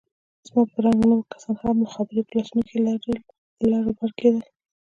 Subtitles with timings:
[0.47, 2.77] زما په رنګ نور کسان هم مخابرې په لاسو کښې
[3.71, 4.43] لر بر کېدل.